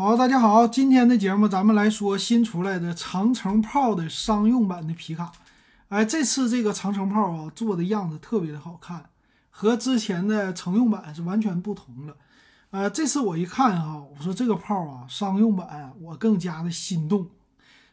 [0.00, 5.30] 好，大家好，今天的节目咱们来说新出来的长城炮的商用版的皮卡。
[5.90, 9.10] 哎，这次这个长城炮啊，做的样子特别的好看，
[9.50, 12.16] 和之前的乘用版是完全不同了。
[12.70, 17.28] 呃，这次我一看哈，我说这个炮啊，商用版我更加的心动，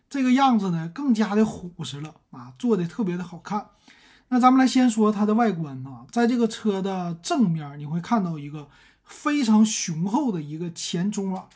[0.09, 3.71] 这个样子呢更加的虎实了啊，做的特别的好看。
[4.29, 8.69] 那咱们来先说它的外观啊，在这个车的正面你会看到一个
[9.03, 11.49] 非常雄厚的一个前中网。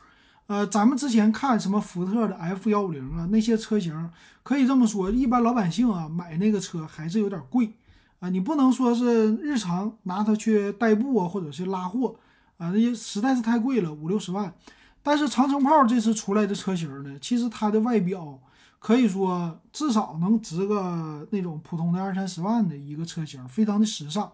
[0.52, 4.12] 呃，咱们之前看什么福特的 F 幺五零啊，那些车型
[4.44, 7.72] 可以这么说，一般老百姓啊买那个车还是有点贵
[8.20, 8.28] 啊。
[8.28, 12.18] 你不能说是日常拿它去代步啊，或者是拉货
[12.58, 14.54] 啊，那些实在是太贵了，五六十万。
[15.02, 18.38] 但是长城炮这次出来的车型呢，其实它的外表
[18.78, 24.30] 可以说至少能值个那种普通的二三十万的一个车型，非常的时尚。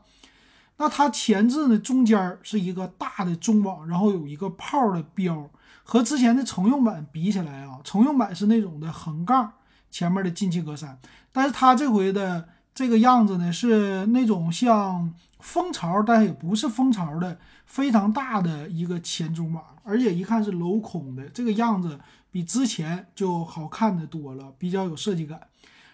[0.78, 5.48] 那它前置呢，中间是一个大的中网，然后有一个炮的标。
[5.90, 9.54] 和之前的乘用版比起来啊，乘用版是那种的横杠
[9.90, 10.98] 前面的进气格栅，
[11.32, 21.98] 但是它这回的这个样子呢，是那种像蜂巢，但也不是蜂巢的非常大的一个前中网，而且一看是镂空的，这个样子
[22.30, 25.40] 比之前就好看的多了，比较有设计感。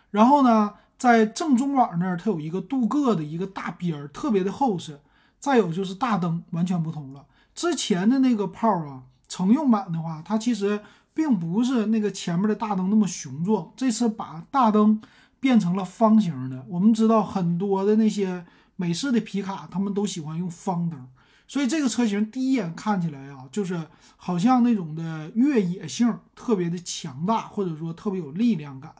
[0.09, 4.99] 然后呢，在正中网那儿，它有一个镀铬的一个大边儿，特别的厚实。
[5.39, 9.03] 再有就是大灯完全不同了，之前的那个炮啊。
[9.33, 10.79] 乘用版的话，它其实
[11.11, 15.01] 并不是那个前面的大灯那么雄壮，这次把大灯
[15.39, 16.63] 变成了方形的。
[16.69, 18.45] 我们知道很多的那些
[18.75, 21.07] 美式的皮卡，他们都喜欢用方灯，
[21.47, 28.93] 所以这个车型第一眼看起来啊，就是好像那种的越野性特别的强大，或者说特别有力量感。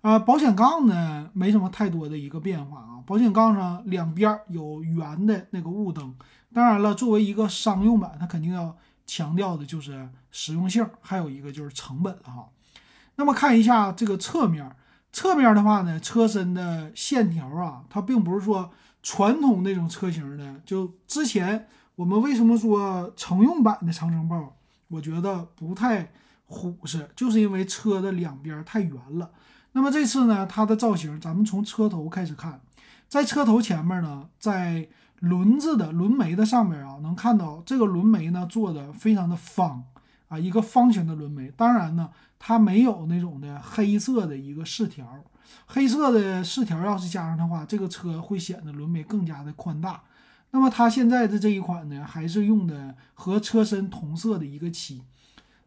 [0.00, 6.12] 啊，保险杠呢没什么太多的一个变化啊，保险杠上两边有圆的那个雾灯。
[6.52, 8.76] 当然了，作为一个商用版，它肯定要。
[9.06, 12.48] 强调的就是实用性，还有一个就是成本哈。
[13.16, 14.74] 那么看一下这个侧面，
[15.12, 18.70] 侧面的话呢，车身的线条啊，它并不是说
[19.02, 20.60] 传统那种车型的。
[20.64, 24.56] 就之前我们为什么说乘用版的长城豹，
[24.88, 26.10] 我觉得不太
[26.46, 29.30] 虎实，就是因为车的两边太圆了。
[29.72, 32.60] 那么这次呢，它的造型，咱们从车头开始看，
[33.08, 34.88] 在车头前面呢，在
[35.22, 39.84] 轮子的轮眉的上面啊，能看到这个轮眉呢做的非常的方
[40.26, 41.48] 啊，一个方形的轮眉。
[41.56, 42.10] 当然呢，
[42.40, 45.06] 它没有那种的黑色的一个饰条，
[45.66, 50.02] 黑色的饰条要是加上的话，这个车会显得轮眉更加的宽大。
[50.50, 55.04] 那么它现在的这一款呢，还是用的和车身同色的一个漆，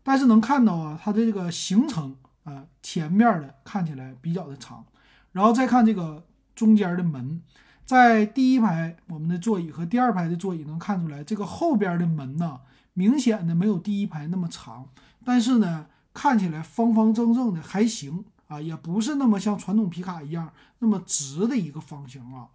[0.03, 4.83] 但是能看到啊，它的这个行程啊，前面的看起来比较的长，
[5.31, 7.41] 然后再看这个中间的门。
[7.85, 12.59] 在第一排我们的座椅和第二排的座椅能看出来，这个后边的门呢，
[12.93, 14.87] 明显的没有第一排那么长，
[15.23, 22.47] 但是呢，看起来方方正正的还行啊，也不是那么像传统皮卡一样那么直的一个方形啊。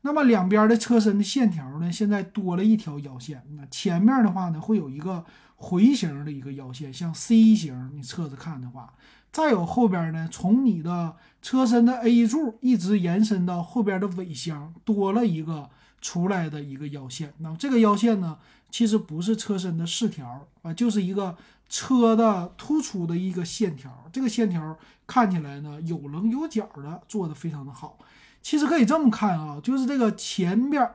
[0.00, 5.22] 那么两边的车身的线条呢，现在多了一条腰线，那前面的话呢，会有一个
[5.56, 8.94] 回形的一个腰线，像 C 型，你侧着看的话。
[9.32, 15.70] 再有后边呢，从你的车身的 A 柱一直延伸到后边的尾箱，多了一个
[16.00, 17.32] 出来的一个腰线。
[17.38, 18.38] 那么这个腰线呢，
[18.70, 21.36] 其实不是车身的饰条啊，就是一个
[21.68, 24.04] 车的突出的一个线条。
[24.12, 24.76] 这个线条
[25.06, 27.98] 看起来呢，有棱有角的，做的非常的好。
[28.42, 30.90] 其实可以这么看啊，就是这个前边，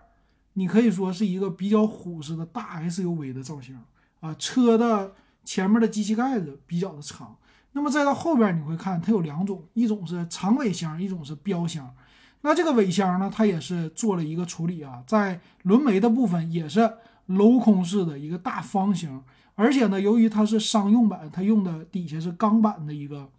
[0.53, 3.79] 你可以说是一个比较虎式的大 SUV 的造型
[4.19, 5.13] 啊，车的
[5.45, 7.37] 前面的机器盖子比较的长。
[7.77, 11.93] 那么再到后边，你会看它有两种，一种是长尾箱，一种是标箱。
[12.39, 16.89] 那这个尾箱呢，它也是做了一个处理啊，在轮眉的部分也是
[17.27, 19.21] 镂空式的一个大方形，
[19.55, 23.29] 而且呢，由于它是商用版，它用的底下是钢板的一个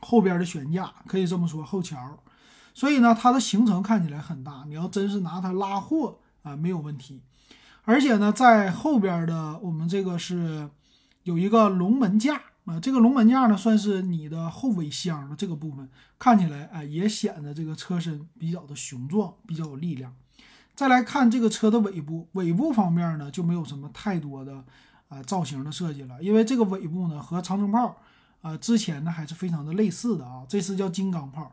[0.00, 1.96] 后边的悬架，可以这么说后桥，
[2.74, 4.64] 所以呢，它的行程看起来很大。
[4.68, 7.22] 你要真是拿它拉货啊，没有问题。
[7.84, 10.68] 而且呢，在后边的我们这个是
[11.22, 12.42] 有一个龙门架。
[12.68, 15.88] 啊，这个龙门架呢，算是你的后尾箱的这个部分，
[16.18, 20.14] 看起来哎，也显得这个车身比较的雄壮，比较有力量。
[20.74, 24.62] 再来看这个车的尾部，尾部方面呢，就没有什么太多的
[25.08, 27.96] 啊造型的设计了，因为这个尾部呢和长城炮
[28.42, 31.50] 啊之前呢还是非常的类似的啊，这次叫金刚炮。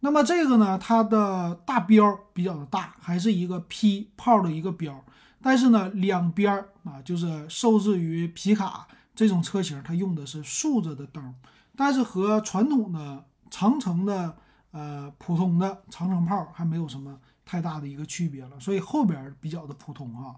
[0.00, 5.02] 那么这个呢，它的大标比较的大，还是一个 P 炮的一个标，
[5.40, 8.86] 但是呢两边啊就是受制于皮卡。
[9.18, 11.34] 这种车型它用的是竖着的灯，
[11.74, 14.36] 但是和传统的长城的
[14.70, 20.36] 呃普通的长城炮还没有什么太大的一个区别了，所以后边比较的普通啊。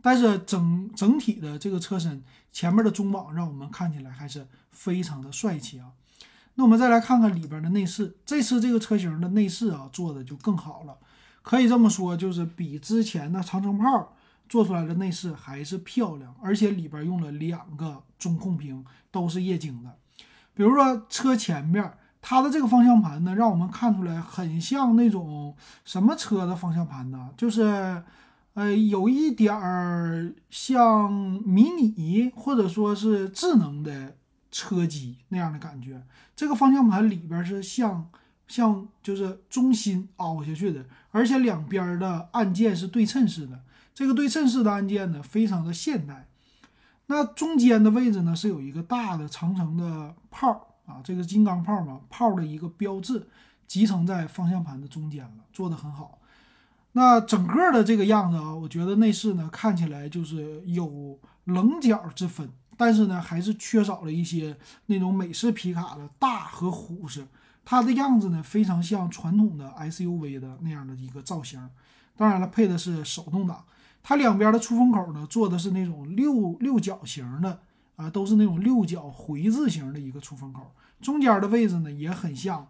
[0.00, 5.92] 但是整整体的这个车身前面的中网让我们看起来还是非常的帅气啊。
[6.54, 10.96] 那我们再来看看里边的内饰，这次这个车型的内饰啊做的就更好了，
[11.42, 14.14] 可以这么说，就是比之前的长城炮
[14.52, 19.90] 做出来的内饰还是漂亮，而且里边用了两个中控屏，都是液晶的。
[20.52, 21.90] 比如说车前面，
[22.20, 25.56] 它的这个方向盘呢，让我们看出来很像那种
[25.86, 27.30] 什么车的方向盘呢？
[27.34, 28.02] 就是，
[28.52, 34.18] 呃，有一点儿像迷你或者说是智能的
[34.50, 36.02] 车机那样的感觉。
[36.36, 38.06] 这个方向盘里边是像
[38.46, 43.58] 像就是中心凹下去的，而且两边的按键是对称式的。
[43.94, 46.28] 这个对称式的按键呢，非常的现代。
[47.06, 53.28] 那中间的位置呢，是有一个大的长城的炮啊，这个金刚炮嘛，炮的一个标志，
[53.66, 56.18] 集成在方向盘的中间了，做的很好。
[56.92, 64.56] 那整个的这个样子啊，我觉得内饰呢，看起来就是有棱角之分，但是呢，还是缺少了一些
[64.86, 67.26] 那种美式皮卡的大和虎式，
[67.64, 71.68] 它的样子呢，非常像传统的 SUV 的那样的一个造型。
[72.16, 73.62] 当然了，配的是手动挡。
[74.02, 77.60] 它两边的出风口呢，做的是那种六六角形的
[77.96, 80.72] 啊，都是那种六角回字形的一个出风口。
[81.00, 82.66] 中间的位置呢，也很像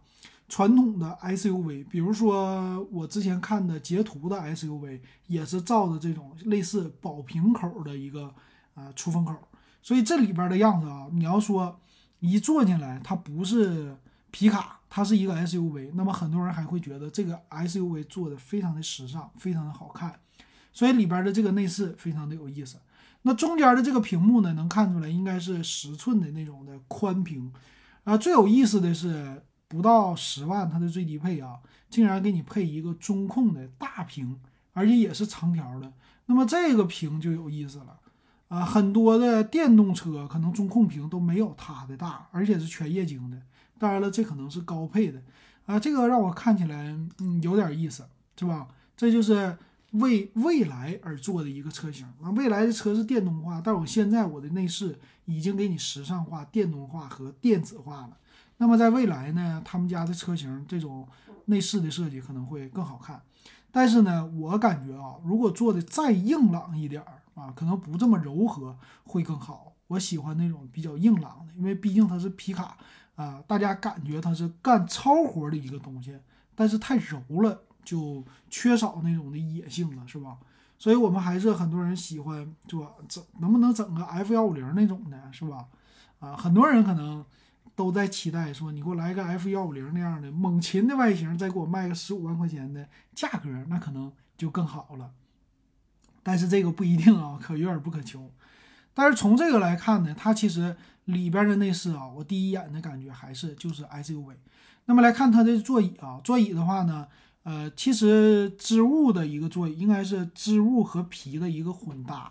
[0.49, 8.35] 传统的 SUV，比如说我之前看的捷途的 SUV，也是照的这种类似宝瓶口的一个
[8.75, 9.35] 啊出风口。
[9.83, 11.81] 所以这里边的样子啊，你要说
[12.21, 13.97] 一坐进来，它不是
[14.31, 20.19] 皮卡，它是一个 SUV，那么很多人还会觉得这个 SUV 做的非常的时尚，非常的好看。
[20.73, 22.79] 所以里边的这个内饰非常的有意思。
[23.25, 27.53] 那中间的这个屏幕呢，能看出来应该是十寸的那种的宽屏。
[28.03, 34.37] 啊，最有意思的是不到十万它的最低配啊，竟然给你配一个中控的大屏，
[34.73, 35.93] 而且也是长条的。
[36.27, 37.97] 那么这个屏就有意思了
[38.49, 43.41] 啊，很多的电动车可能中控屏都没有它的大，而且是全液晶的。
[43.79, 45.23] 当然了，这可能是高配的
[45.67, 48.05] 啊，这个让我看起来嗯有点意思，
[48.37, 48.67] 是吧？
[48.97, 49.57] 这就是。
[49.93, 58.17] 为未来而做的一个车型，那未来的车是电动化，但我现在我的内饰已经给你时尚化、电动化和电子化了。
[58.57, 61.07] 那么在未来呢，他们家的车型这种
[61.47, 63.21] 内饰的设计可能会更好看。
[63.71, 69.73] 但是呢，我感觉啊，如果做的再硬朗一点儿啊，可能不这么柔和会更好。
[69.89, 72.79] 我喜欢那种比较硬朗的，因为毕竟它是皮卡
[73.15, 76.17] 啊，大家感觉它是干糙活的一个东西，
[76.55, 77.61] 但是太柔了。
[77.85, 80.39] 就缺少那种的野性了，是吧？
[80.79, 85.69] 所以我们还是很多人喜欢，就整能不能整个 F 幺五零那种的，是吧？
[86.19, 87.25] 啊，很多人可能
[87.77, 95.13] 都在期待说，你给我来个 F 幺五零那样的猛禽的外形，再给我卖个十五万块钱的价格，那可能就更好了。
[96.25, 98.29] 但是这个不一定啊，可有点不可求。
[98.93, 104.35] 但是从这个来看呢，它其实里边的内饰啊，我第一眼的感觉还是就是 SUV。
[104.87, 107.07] 那么来看它的座椅啊，座椅的话呢。
[107.45, 112.31] 呃，其实织物的一个座椅应该是织物和皮的一个混搭，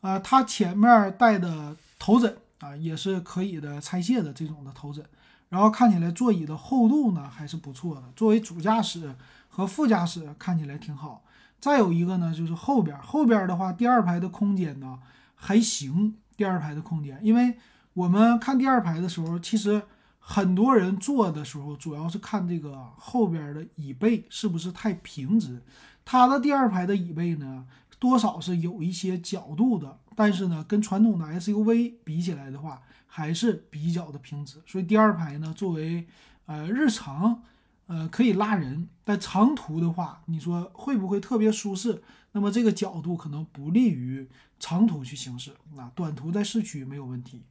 [0.00, 5.04] 啊，它前面带的头枕啊也是可以的拆卸的这种的头枕，
[5.48, 9.14] 然后看起来座椅的厚度呢还是不错的，作为主驾驶
[9.48, 11.22] 和副驾驶看起来挺好。
[11.60, 14.98] 再有一个呢就是后边，后边的话第二排的空间呢
[15.36, 17.54] 还行，第二排的空间，因为
[17.94, 19.82] 我们看第二排的时候，其实。
[20.24, 25.60] 很多人坐的时候，主要是看这个后边的椅背是不是太平直。
[26.04, 27.66] 它的第二排的椅背呢，
[27.98, 34.62] 多少是有一些角度的，但是呢，跟传统的 SUV 比起来的话，还是比较的平直。
[34.64, 36.06] 所以第二排呢，作为
[36.46, 37.42] 呃日常，
[37.86, 42.00] 呃可以拉人，但长途的话，你说会不会特别舒适？
[42.30, 44.26] 那么这个角度可能不利于
[44.58, 45.52] 长途去行驶。
[45.74, 47.42] 那短途在市区没有问题。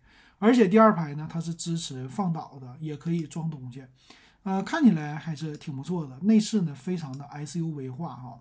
[0.43, 3.85] 而且第二排呢，它是支持放倒的，也可以装东西，
[4.41, 6.17] 呃，看起来还是挺不错的。
[6.21, 8.39] 内饰呢，非常的 SUV 化哈，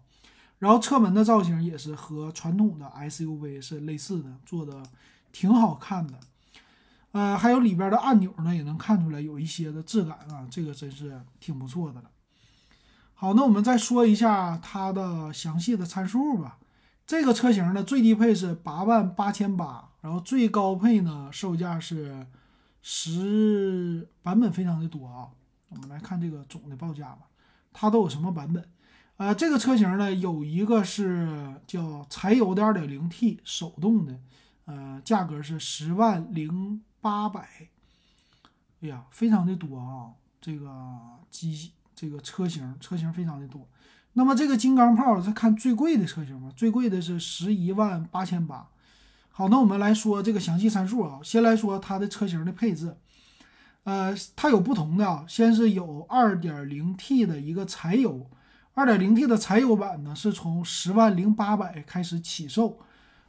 [0.58, 4.82] 然后车门的造型也是和传统的 SUV 是类似的，做的
[5.30, 6.18] 挺好看的。
[7.12, 12.10] 呃，还有里边的按钮呢，也能看出来有一些的质感啊，这个真是挺不错的了。
[13.12, 16.56] 好，那我们再说一下它的详细的参数吧。
[17.06, 19.89] 这个车型的最低配是八万八千八。
[20.00, 22.26] 然后最高配呢，售价是
[22.82, 25.28] 十版本非常的多啊。
[25.68, 27.28] 我们来看这个总的报价吧，
[27.72, 28.68] 它都有什么版本？
[29.16, 34.18] 啊，这个车型呢有一个是叫柴油的 2.0T 手动的，
[34.64, 37.68] 呃，价格是十万零八百。
[38.80, 40.66] 哎呀，非常的多啊，这个
[41.30, 43.68] 机这个车型车型非常的多。
[44.14, 46.50] 那么这个金刚炮是看最贵的车型吧？
[46.56, 48.66] 最贵的是十一万八千八。
[49.32, 51.18] 好，那我们来说这个详细参数啊。
[51.22, 52.94] 先来说它的车型的配置，
[53.84, 55.24] 呃，它有不同的啊。
[55.26, 58.28] 先是有 2.0T 的一个柴油
[58.74, 62.78] ，2.0T 的柴油版呢是从十万零八百开始起售，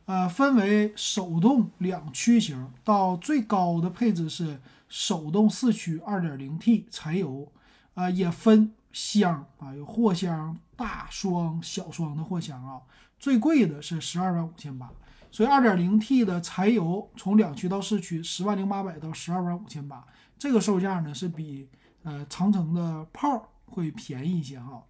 [0.05, 7.49] 呃，分为手动两驱型，到最高的配置是手动四驱 2.0T 柴油，
[7.93, 12.81] 啊，也分箱啊，有货箱、大双、小双的货箱啊。
[13.21, 14.91] 最贵的是十二万五千八。
[15.31, 20.05] 所以二点零 T 的柴油从两驱到四驱十万零八百到十二万五千八，
[20.37, 21.69] 这个售价呢是比
[22.03, 24.83] 呃长城的炮会便宜一些哈。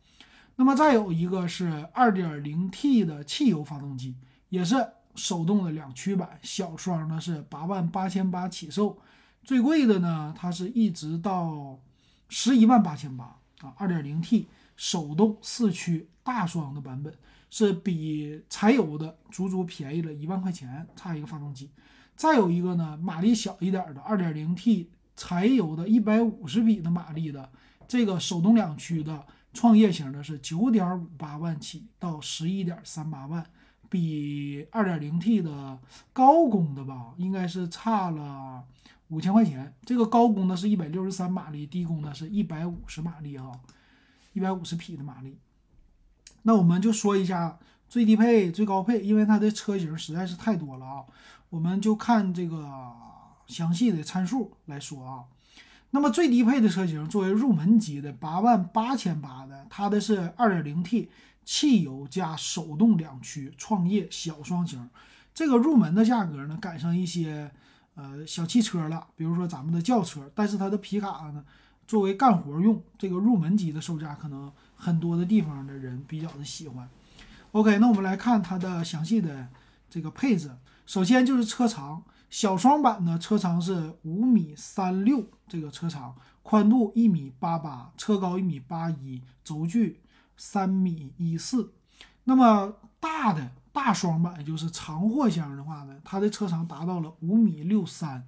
[0.56, 4.16] 那么再有一个是二点零 T 的汽油发动机，
[4.50, 4.76] 也是
[5.14, 8.98] 手动的两驱版，小双呢是八万八千八起售，
[9.44, 11.78] 最贵的呢它是一直到
[12.30, 13.26] 十一万八千八
[13.60, 13.76] 啊。
[13.78, 17.14] 二点零 T 手动四驱大双的版本。
[17.52, 21.70] 是比柴油的足足便宜了一万块钱，差一个发动机。
[22.16, 27.52] 再有一个呢，马力小一点的 2.0T 柴油的150匹的马力的
[27.88, 33.46] 这个手动两驱的创业型的是9.58万起到11.38万，
[33.90, 35.80] 比 2.0T 的
[36.14, 38.64] 高功的吧，应该是差了
[39.10, 39.74] 五千块钱。
[39.84, 43.52] 这个高功的是一百六十三马力，低功的是一百五十马力啊，
[44.32, 45.38] 一百五十匹的马力。
[46.44, 51.04] 那我们就说一下最低配、最高配，因为它的车型实在是太多了啊，
[51.50, 52.92] 我们就看这个
[53.46, 55.24] 详细的参数来说啊。
[55.92, 61.12] 那么最低配的车型作为入门级的八万八千八的，它的是二点零 T
[61.44, 64.90] 汽油加手动两驱创业小双型，
[65.34, 67.52] 这个入门的价格呢赶上一些
[67.96, 71.44] 呃小汽车了，比如说咱们的轿车，但是它的皮卡呢
[71.86, 74.52] 作为干活用，这个入门级的售价可能。
[74.82, 76.90] 很多的地方的人比较的喜欢。
[77.52, 79.48] OK，那我们来看它的详细的
[79.88, 80.50] 这个配置。
[80.88, 90.00] 首先就是车长，小双版的车长是五米三六，这个车长宽度一米八八，车高一米八一，轴距
[90.36, 91.72] 三米一四。
[92.24, 98.26] 那么大的大双版就是长货箱的话呢，它的车长达到了五米六三，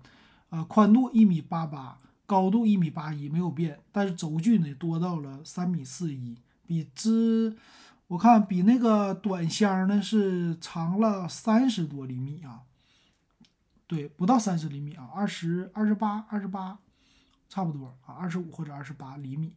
[0.49, 1.97] 呃，宽度一米八八。
[2.25, 7.55] 高度一米八一没有变，但是轴距呢多到了三米四一，比之
[8.07, 12.61] 我看比那个短箱呢是长了三十多厘米啊，
[13.87, 16.77] 对，不到三十厘米啊，二十二十八二十八，
[17.49, 19.53] 差不多啊，二十五或者二十八厘米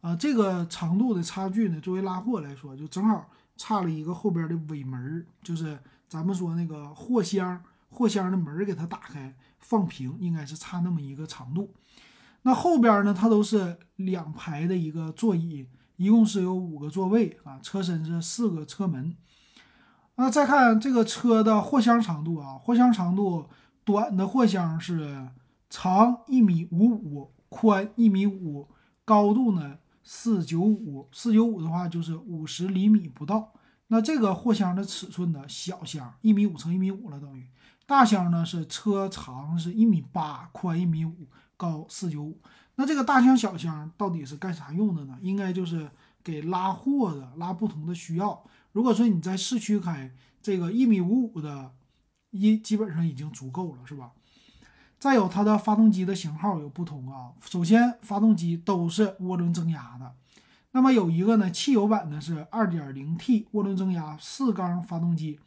[0.00, 11.72] 啊，这个长度的差距呢，作为拉货来说，就正好差了一个后边的尾门，就是咱们说那个货箱货箱的门给它打开放平，应该是差那么一个长度。
[12.42, 13.12] 那后边呢？
[13.12, 17.58] 它都是两排的一个座椅，一共是有五个座位啊。
[17.62, 19.16] 车身是四个车门。
[20.16, 23.48] 那再看这个车的货箱长度啊，货箱长度
[23.84, 25.28] 短的货箱是
[25.68, 28.68] 长一米五五，宽一米五，
[29.04, 33.52] 高度呢四九五，四九五的话就是五十厘米不到。
[33.88, 37.46] 那这个货箱的尺寸呢，小箱一米五乘一米五了等于，
[37.86, 41.28] 大箱呢是车长是一米八，宽一米五。
[41.58, 42.38] 高四九五，
[42.76, 45.18] 那这个大箱小箱到底是干啥用的呢？
[45.22, 45.90] 应该就是
[46.22, 48.44] 给拉货的，拉不同的需要。
[48.72, 51.72] 如果说你在市区开，这个一米五五的，
[52.30, 54.12] 一基本上已经足够了，是吧？
[54.98, 57.32] 再有它的发动机的型号有不同啊。
[57.40, 60.14] 首先，发动机都是涡轮增压的，
[60.72, 65.40] 那么有一个呢，汽油版的是二点零 T 涡轮增压四缸发动机，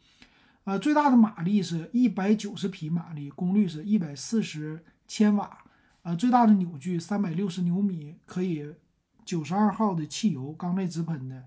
[0.64, 5.58] 呃，最大的马力是一百九十匹马力，功率是一百四十千瓦。
[6.02, 8.74] 呃，最大的扭矩三百六十牛米，可以
[9.24, 11.44] 九十二号的汽油，缸内直喷的，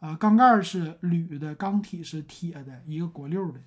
[0.00, 3.60] 呃，缸盖是铝的，缸体是铁的，一个国六的，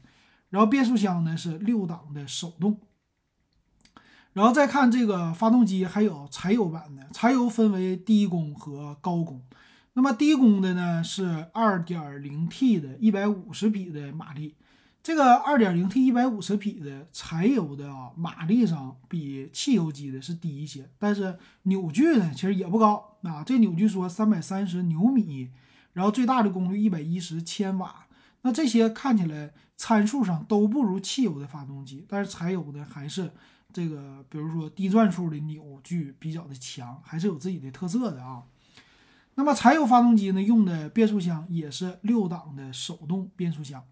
[0.50, 2.82] 然后变速箱呢是六档的手动，
[4.34, 9.42] 然后再看这个发动机，还有柴油版的，柴油分为低功和高功，
[9.94, 14.56] 那么低功的呢是二点零 T 的，一百五十匹的马力。
[15.06, 23.44] 这个二点零 T 一百五十匹的柴油的啊，马力上比汽油机的是低一些，但是扭矩呢其实也不高啊。
[23.44, 25.52] 这扭矩说三百三十牛米，
[25.94, 28.08] 然后最大的功率一百一十千瓦，
[28.42, 33.32] 那这些看起来参数上都不如汽油的发动机，但是柴油的还是
[33.72, 38.42] 这个，比如说低转速的扭矩比较的强，还是有自己的特色的啊。
[39.36, 43.84] 那么柴油发动机呢，用的变速箱也是六档的手动变速箱。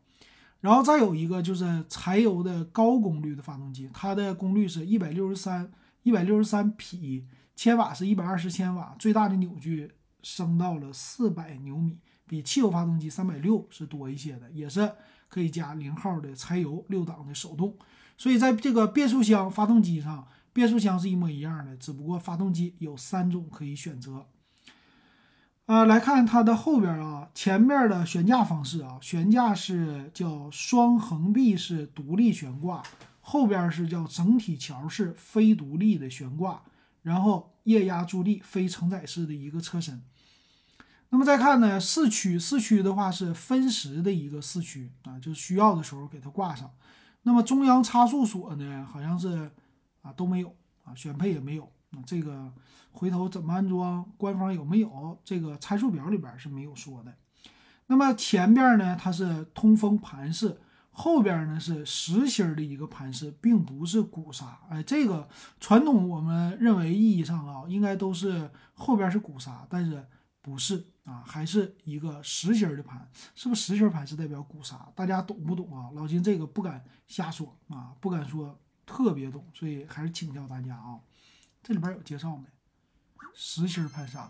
[0.63, 5.70] 然后再有一个就是柴油的高功率的发动机，它的功率是一百六十三
[6.03, 9.91] 一百六十三匹，千瓦是一百二十千瓦，最大的扭矩
[10.22, 14.89] 升到了四百牛米，比汽油发动机三百六是多一些的，也是
[15.27, 17.75] 可以加零号的柴油六档的手动。
[18.17, 24.25] 所以在这个变速箱、发动机上，变速箱是一模一样的，只不过发动机有三种可以选择。
[25.65, 32.84] 啊，来看它的后边啊，前面的悬架方式啊，悬架是叫双横臂式独立悬挂，
[33.22, 36.62] 后边是叫整体桥式非独立的悬挂，
[37.01, 40.01] 然后液压助力非承载式的一个车身。
[41.10, 46.70] 那么再看呢，四驱，四驱的话是分时的一个四驱啊，就需要的时候给它挂上。
[47.22, 49.50] 那么中央差速锁呢，好像是
[50.01, 50.53] 啊都没有
[50.84, 51.72] 啊，选配也没有。
[51.93, 52.51] 那这个
[52.91, 54.05] 回头怎么安装？
[54.17, 55.17] 官方有没有？
[55.23, 57.13] 这个参数表里边是没有说的。
[57.88, 60.59] 那么前边呢，它是通风盘式，
[60.89, 64.59] 后边呢是实心的一个盘式，并不是鼓刹。
[64.69, 65.27] 哎，这个
[65.59, 70.03] 传统我们认为意义上啊，应该都是后边是鼓刹，但是
[70.41, 73.07] 不是啊，还是一个实心的盘。
[73.35, 74.88] 是不是实心盘是代表鼓刹？
[74.95, 75.91] 大家懂不懂啊？
[75.93, 80.97] 老金这个不敢瞎说啊，不敢说特别懂，所以还是请教大家啊。
[81.63, 82.43] 这里边有介绍没？
[83.34, 84.29] 实心盘刹，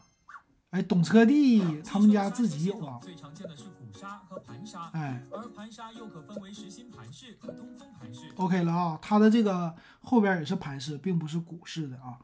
[0.69, 2.99] 哎，懂车帝他们家自己有啊。
[3.01, 8.31] 最常见的是鼓刹和盘刹，哎，而盘刹又可分为实心盘式和通风盘式。
[8.35, 12.19] OK 了啊，它的这个后边也是盘式，并不是鼓式的啊。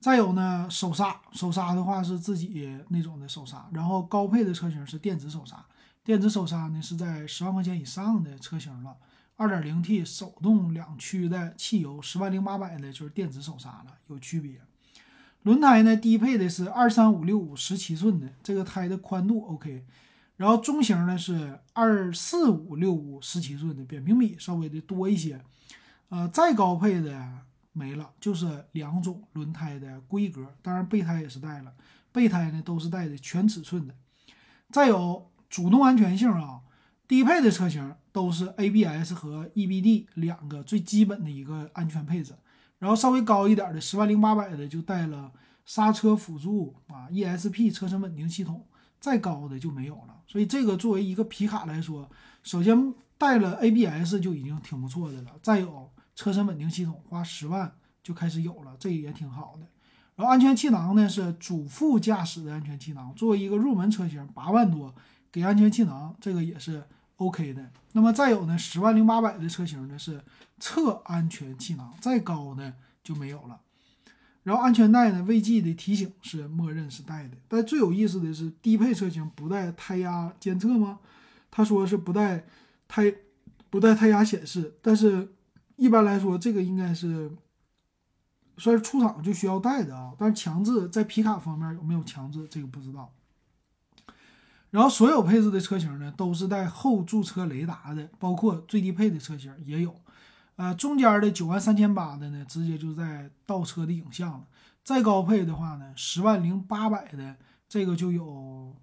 [0.00, 5.62] 再有呢，手刹，手刹的话是自己那种的手刹，然后高配的车型是电子手刹，
[6.02, 8.96] 电子手刹呢是在十万块钱以上的车型了。
[9.38, 14.60] 二点零 T 手动两驱的汽油，十万零八百的就是电子手刹了，有区别。
[15.44, 19.86] 轮胎呢，低配的是二三五六五十七寸的，这个胎的宽度 OK。
[20.36, 25.40] 然后中型呢是二四五六五十七寸的，扁平比稍微的多一些。
[26.08, 27.24] 呃，再高配的
[27.72, 31.72] 没了，就是两种轮胎的规格，当然备胎也是带了，
[32.10, 33.94] 备胎呢都是带的全尺寸的。
[34.72, 36.62] 再有主动安全性啊。
[37.08, 42.34] 低配的车型都是 ABS 和 EBD 两个最基本的一个安全配置，
[42.78, 45.32] 然后稍微高一点的十万零八百的就带了
[45.64, 48.62] 刹车辅助啊 ESP 车身稳定系统，
[49.00, 50.20] 再高的就没有了。
[50.26, 52.06] 所以这个作为一个皮卡来说，
[52.42, 59.66] 首先带了 ABS 就已经挺不错的了，再有车身稳定系统，花十万就开始有了，这也挺好的。
[60.14, 64.94] 然后安全气囊呢是主副驾驶的安全气囊，作为一个入门车型，八万多
[65.32, 66.84] 给安全气囊，这个也是。
[67.18, 70.20] OK 的，那么再有呢，十万零八百的车型呢是
[70.58, 73.60] 侧安全气囊，再高呢就没有了。
[74.44, 77.36] 然后安全带呢，未记的提醒是默认是带的。
[77.48, 81.00] 但最有意思的是，低配车型不带胎压监测吗？
[81.50, 82.46] 他说是不带
[82.86, 83.12] 胎
[83.68, 85.34] 不带胎压显示，但是
[85.76, 87.30] 一般来说这个应该是
[88.56, 90.14] 算是出厂就需要带的啊。
[90.16, 93.12] 但是强制在皮卡方面有没有强制，这个不知道。
[94.70, 99.94] 然后所有配置的车型呢，都是带后驻车雷达的，包括最低配的车型也有。
[100.56, 104.44] 呃，中间的九万三千八的呢，直接就在倒车的影像了。
[104.82, 107.36] 再高配的话呢，十万零八百的
[107.68, 108.74] 这个就有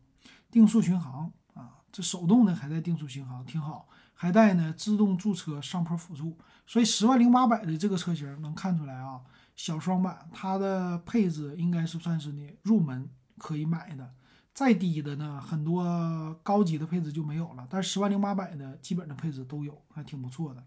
[0.49, 6.37] 定速巡航啊，这手动的还带定速巡航，挺好，还带呢自动驻车上坡辅助。
[6.65, 9.21] 所以十万零八百的这个车型能看出来啊，
[9.55, 14.09] 小双版它的配置应该是算是你入门可以买的。
[14.55, 20.63] 再低的呢，很多高级的配置就没有了，但是十万零八百的基本的配置都有，还挺不错的。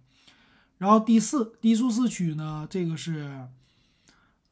[0.76, 3.48] 然后第四低速四驱呢，这个是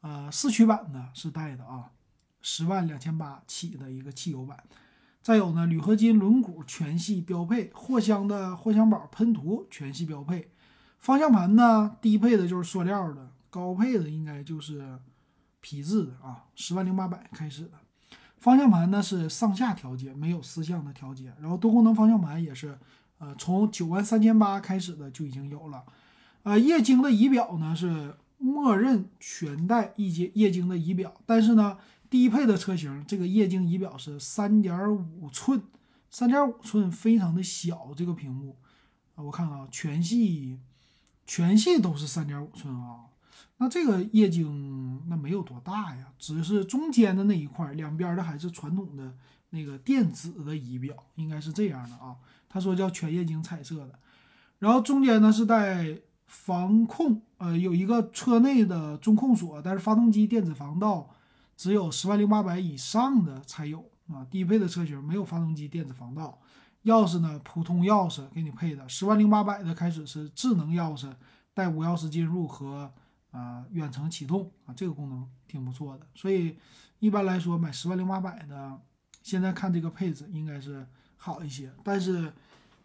[0.01, 1.91] 呃四驱版的，是带的啊，
[2.41, 4.61] 十万两千八起的一个汽油版。
[5.21, 10.51] 再有呢，铝合金轮毂全系标配，货箱的货箱宝喷涂全系标配。
[10.97, 14.97] 方向盘呢，低配的就是塑料的，高配的应该就是
[15.61, 17.73] 皮质的啊，十万零八百开始的。
[18.39, 21.33] 方向盘呢是上下调节，没有四向的调节。
[21.41, 22.77] 然后多功能方向盘也是，
[23.17, 25.83] 呃，从九万三千八开始的就已经有了。
[26.43, 31.77] 呃，液晶的仪表呢是默认全带液晶液晶的仪表，但是呢，
[32.09, 35.61] 低配的车型这个液晶仪表是三点五寸，
[36.09, 38.55] 三点五寸非常的小，这个屏幕
[39.15, 40.59] 啊，我看啊，全系
[41.25, 43.07] 全系都是三点五寸啊。
[43.57, 44.47] 那这个液晶
[45.27, 49.13] 没有多大呀，只是中间的那一块，两边的还是传统的
[49.49, 52.15] 那个电子的仪表，应该是这样的啊。
[52.47, 53.99] 他说叫全液晶彩色的，
[54.59, 61.09] 然后中间呢是带防控，呃，有一个车内的中控锁，但是发动机电子防盗
[61.57, 66.39] 只有十万零八百以上的才有啊，低配的车型没有发动机电子防盗。
[66.85, 71.11] 钥匙呢，普通钥匙给你配的，十万零八百的开始是智能钥匙，
[71.53, 72.93] 带无钥匙进入和。
[73.37, 76.57] 啊，远程启动啊，这个功能挺不错的，所以
[76.97, 78.81] 一般来说买十万零八百的，
[79.21, 81.71] 现在看这个配置应该是好一些。
[81.83, 82.33] 但是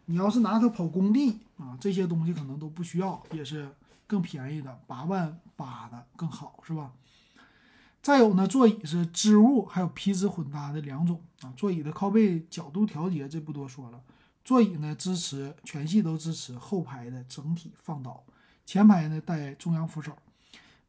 [0.05, 3.67] 你要是拿它跑工地啊，这些东西可能都不需要，也是
[4.05, 6.93] 更便宜的，八万八的更好，是吧？
[8.03, 11.51] 再有呢，座椅是织物还有皮质混搭的两种啊。
[11.57, 14.01] 座椅的靠背角度调节这不多说了。
[14.43, 18.23] 座椅呢支持全系都支持后排的整体放倒，
[18.65, 20.15] 前排呢带中央扶手。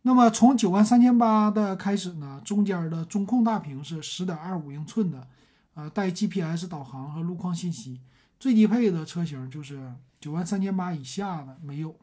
[0.06, 5.26] 那么从九万三千八的开始呢，中间的中控大屏是十点二五英寸的，
[5.72, 8.00] 呃，带 GPS 导航和路况信息。
[8.38, 11.96] 最低配的车型就是九万三千八以下的没有。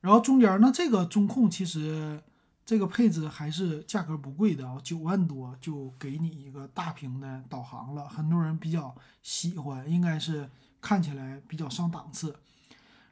[0.00, 2.22] 然后中间呢，这个中控其实。
[2.66, 10.48] 这个配置还是价格不贵的啊，九万多就给你一个大屏的导航了，很多人比较喜欢，应该是
[10.80, 12.36] 看起来比较上档次。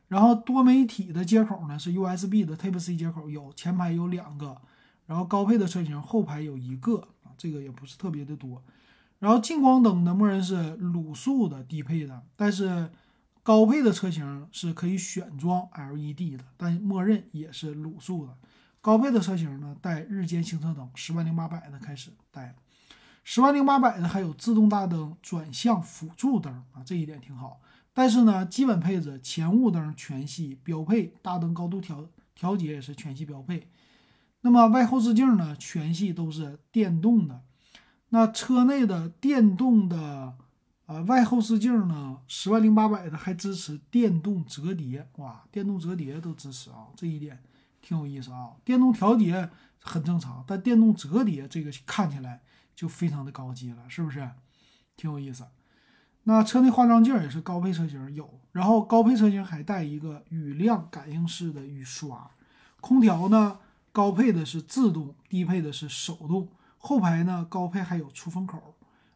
[0.08, 4.56] 然后多媒体的接口呢是 USB 的 Type C 接口，有前排有两个，
[5.06, 8.62] 然后高配的车型后排有一个啊，这个也不是特别的多。
[9.18, 12.90] 然后近光灯呢，默认是卤素的低配的，但是
[13.42, 18.36] 高配的车型是可以选装 LED 的，但默认也是卤素的。
[18.80, 22.54] 高配的车型呢，带日间行车灯，十万零八百的开始带，
[23.24, 27.60] 十万零八百的还有自动大灯、转向辅助灯啊，这一点挺好。
[27.98, 33.66] 但是呢，基本配置前雾灯全系标配，大灯高度调调节也是全系标配。
[34.42, 37.42] 那么外后视镜呢，全系都是电动的。
[38.10, 40.36] 那车内的电动的
[40.86, 47.42] 呃外后视镜呢，十万零八百的还支持电动折叠，哇，电动折叠都支持啊，这一点。
[47.82, 52.42] 挺有意思啊，电动调节很正常，但电动折叠这个看起来
[52.76, 54.30] 就非常的高级了，是不是？
[54.96, 55.44] 挺有意思。
[56.28, 62.30] 那车内化妆镜也是高配车型有，然后高配车型还带一个雨量感应式的雨刷。
[62.82, 63.58] 空调呢，
[63.92, 66.46] 高配的是自动，低配的是手动。
[66.76, 68.74] 后排呢，高配还有出风口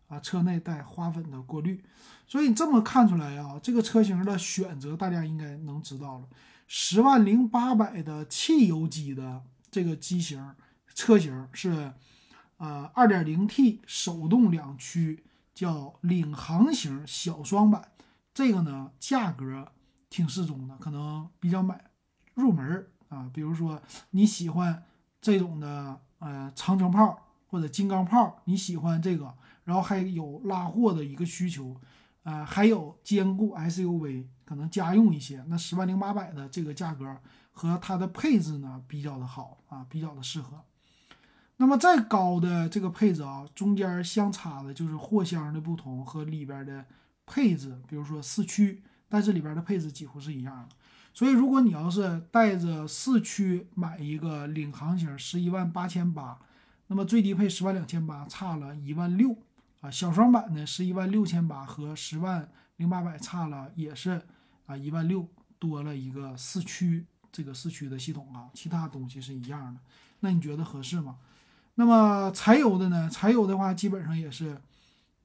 [0.09, 1.85] 啊，车内带花粉的过滤。
[2.27, 6.25] 所以这么看出来啊，这个车型的选择大家应该能知道了。
[6.67, 10.55] 十万零八百的汽油机的这个机型
[10.95, 11.93] 车型是，
[12.57, 15.23] 呃，二点零 T 手动两驱，
[15.55, 17.93] 叫领航型小双版。
[18.35, 19.69] 这个呢，价格
[20.09, 21.91] 挺适中的，可能比较买
[22.35, 23.31] 入门啊。
[23.33, 24.83] 比如说你喜欢
[25.21, 29.35] 这种的，呃，长城炮或者金刚炮，你喜欢这个，
[29.65, 31.77] 然后还有拉货的一个需求。
[32.25, 35.45] 呃，还有兼顾 SUV，可能家用一些。
[35.49, 37.19] 那十万零八百的这个价格
[37.51, 40.63] 和它的配置呢，比较的好啊，比较的适合。
[41.63, 46.85] 那么再高的这个配置啊，中间相差的就是货箱的不同和里边的
[47.25, 50.75] 配置，比如说四驱，但是里边的配置几乎是一样的。
[51.15, 56.37] 所以如果你要是带着四驱买一个领航型，十一万八千八，
[56.89, 59.37] 那么最低配十万两千八，差了一万六。
[59.83, 64.21] 啊，小双版呢，十一万六千八和十万零八百差了，也是
[64.67, 65.29] 啊一万六
[65.61, 69.81] 多了一个四驱这个四驱的系统啊，其他东西是一样的。
[70.19, 71.19] 那你觉得合适吗？
[71.75, 73.09] 那么柴油的呢？
[73.11, 74.61] 柴油的话基本上也是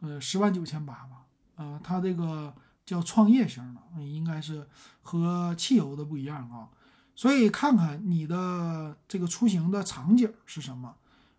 [0.02, 1.26] 呃十万九千八吧。
[1.56, 2.54] 呃，它这个
[2.86, 4.68] 叫创业型的，应该是
[5.02, 6.70] 和汽油的不一样啊。
[7.16, 10.96] 所以看看你的这个出行的场景是什么。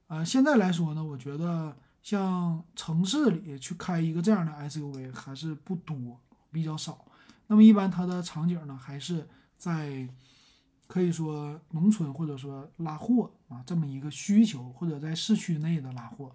[0.08, 1.76] 呃，现在来说呢，我觉得。
[2.00, 6.18] 像城市里去开一个这样的 SUV 还是不多，
[6.50, 7.04] 比较少。
[7.48, 10.08] 那么一般它的场景呢，还是在
[10.88, 16.34] 可以说农村或者说拉货啊这么一个需求，或者在市区内的拉货。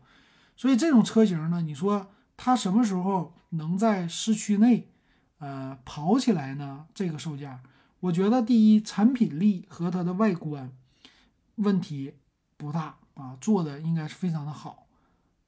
[0.55, 4.87] 所以这种车型呢，你说它什么时候能在市区内
[5.39, 6.85] 呃跑起来呢？
[6.93, 7.61] 这个售价，
[7.99, 10.71] 我觉得第一产品力和它的外观
[11.55, 12.13] 问题
[12.55, 14.87] 不大啊，做的应该是非常的好。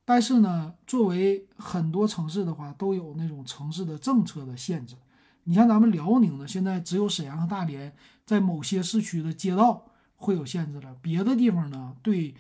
[0.04, 4.96] 但是呢，作为很多城市的话，都有那种城市的政策的限制。
[5.46, 12.36] 你像咱们辽宁呢，现在只有沈阳和大连在某些市区的街道会有限制了，别的地方呢，对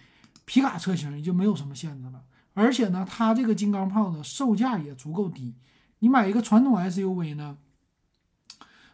[0.45, 2.23] 皮卡车型已经没有什么限制了。
[2.53, 5.55] 而且呢，它这个金刚炮呢，售价也足够低。
[5.99, 7.57] 你买一个传统 SUV 呢，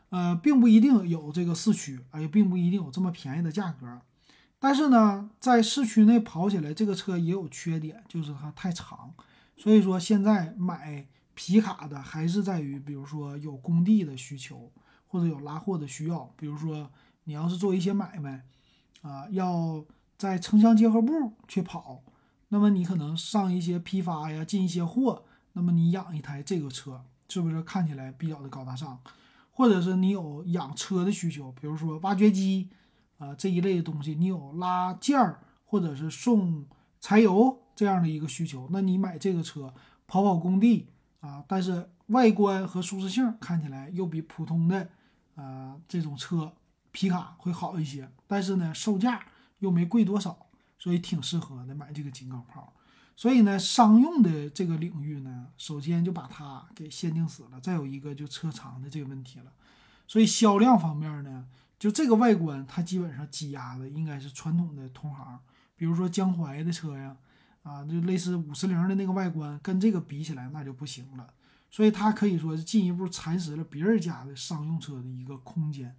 [0.10, 4.02] 呃，并不一定有这个四驱，也并不一定有这么便宜的价格。
[4.60, 9.14] 但是呢，在市区内跑起来，这个车也有缺点，就是它太长。
[9.58, 14.72] 所以说，现在买皮卡的还是在于，比如说有工地的需求，
[15.12, 16.34] 或者有拉货的需要。
[16.38, 16.90] 比如说，
[17.26, 18.46] 你要是做一些买卖，
[19.02, 19.84] 啊，要
[20.18, 22.02] 在城乡结合部去跑，
[22.48, 28.98] 那么你可能上一些批发呀，进一些货，那么你养一台这个车，是不是看起来比较的高大上？
[29.52, 32.70] 或者是你有养车的需求，比如说挖掘机。
[33.18, 36.66] 啊，这一类的东西，你有拉件儿或者是送
[37.00, 39.72] 柴油这样的一个需求，那你买这个车
[40.08, 40.88] 跑跑工地
[41.20, 44.90] 啊，但是外观和舒适性看起来又比普通的
[45.36, 46.54] 呃这种车
[46.92, 49.26] 皮卡会好一些，但是呢，售价
[49.60, 52.74] 又没贵多少，所以挺适合的买这个金刚炮。
[53.16, 57.62] 所以呢，商用的这个领域呢，首先就把它给限定死了。
[57.62, 59.52] 再有一个就车长的这个问题了。
[60.08, 61.46] 所以销量方面呢，
[61.78, 65.40] 就这个外观，它基本上挤压的应该是传统的同行，
[65.76, 67.16] 比如说江淮的车呀，
[67.64, 71.32] 啊，就类似五十铃的那个外观，跟这个比起来那就不行了。
[71.72, 75.96] 所以它可以说是进一步蚕食了别人家的商用车的一个空间。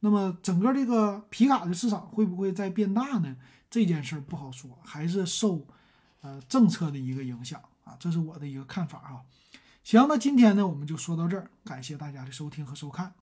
[0.00, 3.36] 那么整个这个皮卡的市场会不会再变大呢？
[3.68, 5.66] 这件事儿不好说，还是受。
[6.22, 9.22] 呃，政策的一个影响啊，这是我的一个看法啊。
[9.84, 13.14] 行，那今天呢，我们就说到这儿，感谢大家的收听和收看。